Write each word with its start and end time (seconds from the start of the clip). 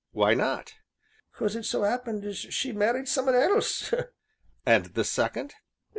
"Why 0.13 0.33
not?" 0.33 0.73
"'Cause, 1.31 1.55
it 1.55 1.61
so 1.61 1.85
'appened 1.85 2.25
as 2.25 2.35
she 2.39 2.71
married 2.71 3.07
summun 3.07 3.35
else." 3.35 3.93
"And 4.65 4.85
the 4.95 5.03
second?" 5.03 5.53